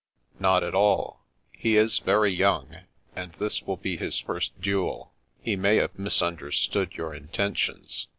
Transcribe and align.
"Not 0.39 0.63
at 0.63 0.73
all. 0.73 1.21
He 1.51 1.77
is 1.77 1.99
very 1.99 2.31
young, 2.33 2.75
and 3.15 3.33
this 3.33 3.61
will 3.61 3.77
be 3.77 3.97
his 3.97 4.17
first 4.17 4.59
duel. 4.59 5.13
He 5.43 5.55
may 5.55 5.75
have 5.75 5.99
misunderstood 5.99 6.93
your 6.95 7.13
intentions. 7.13 8.07